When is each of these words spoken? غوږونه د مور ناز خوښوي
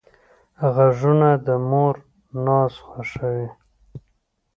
غوږونه 0.73 1.29
د 1.45 1.47
مور 1.69 1.95
ناز 2.45 2.73
خوښوي 2.87 3.47